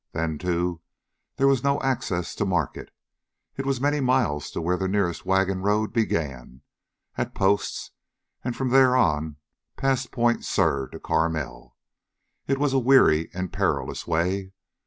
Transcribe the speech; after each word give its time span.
Then, 0.13 0.39
too, 0.39 0.81
there 1.35 1.47
was 1.47 1.63
no 1.63 1.79
access 1.81 2.33
to 2.33 2.43
market. 2.43 2.89
It 3.55 3.67
was 3.67 3.79
many 3.79 3.99
miles 3.99 4.49
to 4.49 4.59
where 4.59 4.75
the 4.75 4.87
nearest 4.87 5.27
wagon 5.27 5.61
road 5.61 5.93
began, 5.93 6.63
at 7.19 7.35
Post's, 7.35 7.91
and 8.43 8.55
from 8.55 8.69
there 8.69 8.95
on, 8.95 9.35
past 9.77 10.09
Point 10.11 10.43
Sur 10.43 10.87
to 10.87 10.99
Carmel, 10.99 11.77
it 12.47 12.57
was 12.57 12.73
a 12.73 12.79
weary 12.79 13.29
and 13.31 13.53
perilous 13.53 14.07
way. 14.07 14.53